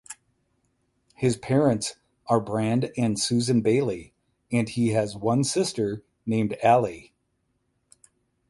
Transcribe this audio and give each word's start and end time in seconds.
His 1.13 1.37
parents 1.37 1.97
are 2.25 2.39
Brand 2.39 2.91
and 2.97 3.19
Susan 3.19 3.61
Bailey 3.61 4.15
and 4.51 4.67
he 4.67 4.93
has 4.93 5.15
one 5.15 5.43
sister 5.43 6.03
named 6.25 6.57
Aly. 6.63 7.13